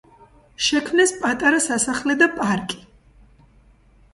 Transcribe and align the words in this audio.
შექმნეს 0.67 1.13
პატარა 1.25 1.59
სასახლე 1.65 2.15
და 2.23 2.31
პარკი. 2.41 2.81